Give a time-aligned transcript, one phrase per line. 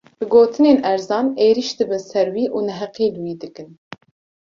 [0.19, 3.69] Bi gotinên erzan, êrîş dibin ser wî û neheqî li wî dikin